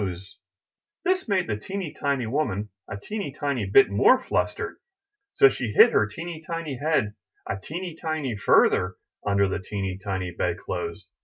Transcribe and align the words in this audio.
337 0.01 1.05
MY 1.05 1.05
BOOK 1.05 1.05
HOUSE 1.05 1.05
This 1.05 1.29
made 1.29 1.47
the 1.47 1.63
teeny 1.63 1.93
tiny 1.93 2.25
woman 2.25 2.69
a 2.89 2.97
teeny 2.99 3.35
tiny 3.39 3.67
bit 3.69 3.91
more 3.91 4.23
flustered; 4.23 4.77
so 5.31 5.47
she 5.47 5.73
hid 5.73 5.91
her 5.91 6.07
teeny 6.07 6.41
tiny 6.41 6.79
head 6.79 7.13
a 7.47 7.59
teeny 7.61 7.95
tiny 7.95 8.35
further 8.35 8.95
under 9.23 9.47
the 9.47 9.59
teeny 9.59 9.99
tiny 10.03 10.31
bed 10.31 10.57
clothes. 10.57 11.07